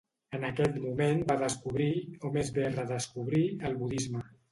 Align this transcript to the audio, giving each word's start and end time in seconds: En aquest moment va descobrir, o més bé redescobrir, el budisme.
En 0.35 0.45
aquest 0.47 0.77
moment 0.85 1.19
va 1.31 1.35
descobrir, 1.41 1.89
o 2.29 2.31
més 2.39 2.49
bé 2.55 2.65
redescobrir, 2.71 3.43
el 3.71 3.77
budisme. 3.83 4.25